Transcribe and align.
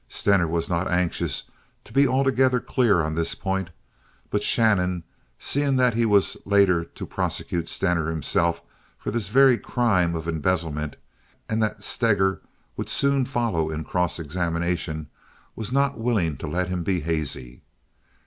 Stener 0.09 0.47
was 0.47 0.67
not 0.67 0.89
anxious 0.89 1.43
to 1.83 1.93
be 1.93 2.07
altogether 2.07 2.59
clear 2.59 3.03
on 3.03 3.13
this 3.13 3.35
point; 3.35 3.69
but 4.31 4.41
Shannon, 4.41 5.03
seeing 5.37 5.75
that 5.75 5.93
he 5.93 6.07
was 6.07 6.35
later 6.43 6.83
to 6.85 7.05
prosecute 7.05 7.69
Stener 7.69 8.09
himself 8.09 8.63
for 8.97 9.11
this 9.11 9.29
very 9.29 9.59
crime 9.59 10.15
of 10.15 10.27
embezzlement, 10.27 10.95
and 11.47 11.61
that 11.61 11.83
Steger 11.83 12.41
would 12.77 12.89
soon 12.89 13.25
follow 13.25 13.69
in 13.69 13.83
cross 13.83 14.17
examination, 14.17 15.05
was 15.55 15.71
not 15.71 15.99
willing 15.99 16.35
to 16.37 16.47
let 16.47 16.67
him 16.67 16.81
be 16.81 17.01
hazy. 17.01 17.61